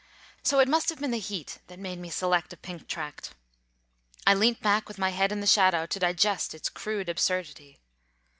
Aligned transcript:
So 0.41 0.57
it 0.59 0.67
must 0.67 0.89
have 0.89 0.99
been 0.99 1.11
the 1.11 1.19
heat 1.19 1.59
that 1.67 1.77
made 1.77 1.99
me 1.99 2.09
select 2.09 2.51
a 2.53 2.57
Pink 2.57 2.87
Tract. 2.87 3.35
I 4.25 4.33
leant 4.33 4.59
back 4.59 4.87
with 4.87 4.97
my 4.97 5.11
head 5.11 5.31
in 5.31 5.41
the 5.41 5.45
shadow 5.45 5.85
to 5.85 5.99
digest 5.99 6.55
its 6.55 6.69
crude 6.69 7.07
absurdity. 7.07 7.77